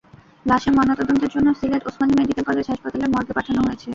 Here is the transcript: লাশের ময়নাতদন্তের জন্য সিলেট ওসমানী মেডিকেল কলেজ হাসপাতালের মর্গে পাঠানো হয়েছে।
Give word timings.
লাশের 0.45 0.73
ময়নাতদন্তের 0.75 1.31
জন্য 1.35 1.47
সিলেট 1.59 1.83
ওসমানী 1.87 2.13
মেডিকেল 2.19 2.43
কলেজ 2.49 2.65
হাসপাতালের 2.69 3.11
মর্গে 3.13 3.33
পাঠানো 3.37 3.59
হয়েছে। 3.65 3.89